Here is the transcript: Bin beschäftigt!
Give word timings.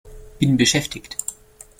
Bin 0.39 0.57
beschäftigt! 0.57 1.15